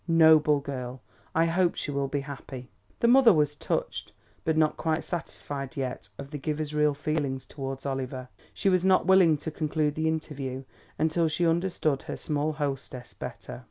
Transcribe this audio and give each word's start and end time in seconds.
"Noble 0.07 0.61
girl! 0.61 1.03
I 1.35 1.45
hope 1.45 1.75
she 1.75 1.91
will 1.91 2.07
be 2.07 2.21
happy." 2.21 2.71
The 3.01 3.07
mother 3.07 3.31
was 3.31 3.55
touched. 3.55 4.13
But 4.43 4.57
not 4.57 4.75
quite 4.75 5.03
satisfied 5.03 5.77
yet 5.77 6.09
of 6.17 6.31
the 6.31 6.39
giver's 6.39 6.73
real 6.73 6.95
feelings 6.95 7.45
towards 7.45 7.85
Oliver, 7.85 8.29
she 8.51 8.67
was 8.67 8.83
not 8.83 9.05
willing 9.05 9.37
to 9.37 9.51
conclude 9.51 9.93
the 9.93 10.07
interview 10.07 10.63
until 10.97 11.27
she 11.27 11.45
understood 11.45 12.01
her 12.01 12.17
small 12.17 12.53
hostess 12.53 13.13
better. 13.13 13.59